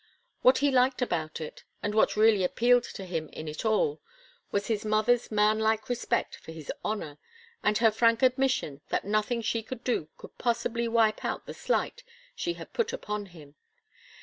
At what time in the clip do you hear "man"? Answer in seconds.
5.29-5.59